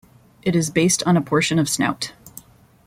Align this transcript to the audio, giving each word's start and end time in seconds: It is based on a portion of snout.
It 0.41 0.55
is 0.55 0.71
based 0.71 1.03
on 1.03 1.15
a 1.15 1.21
portion 1.21 1.59
of 1.59 1.69
snout. 1.69 2.13